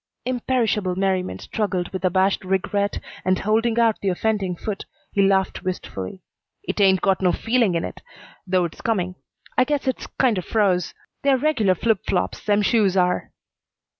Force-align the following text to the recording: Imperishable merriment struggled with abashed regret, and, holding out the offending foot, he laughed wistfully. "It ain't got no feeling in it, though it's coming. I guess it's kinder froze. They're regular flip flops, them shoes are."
Imperishable 0.25 0.95
merriment 0.95 1.41
struggled 1.41 1.89
with 1.93 2.03
abashed 2.03 2.43
regret, 2.43 2.97
and, 3.23 3.37
holding 3.37 3.77
out 3.79 3.99
the 4.01 4.09
offending 4.09 4.55
foot, 4.55 4.83
he 5.11 5.21
laughed 5.21 5.61
wistfully. 5.61 6.23
"It 6.63 6.81
ain't 6.81 7.01
got 7.01 7.21
no 7.21 7.31
feeling 7.31 7.75
in 7.75 7.83
it, 7.83 8.01
though 8.47 8.65
it's 8.65 8.81
coming. 8.81 9.13
I 9.59 9.63
guess 9.63 9.85
it's 9.87 10.07
kinder 10.17 10.41
froze. 10.41 10.95
They're 11.21 11.37
regular 11.37 11.75
flip 11.75 11.99
flops, 12.03 12.43
them 12.43 12.63
shoes 12.63 12.97
are." 12.97 13.31